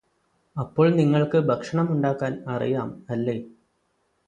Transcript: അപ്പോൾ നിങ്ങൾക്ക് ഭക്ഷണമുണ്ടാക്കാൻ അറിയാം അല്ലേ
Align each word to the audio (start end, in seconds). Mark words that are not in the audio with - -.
അപ്പോൾ 0.55 0.87
നിങ്ങൾക്ക് 0.91 1.39
ഭക്ഷണമുണ്ടാക്കാൻ 1.49 2.33
അറിയാം 2.47 2.89
അല്ലേ 3.09 3.37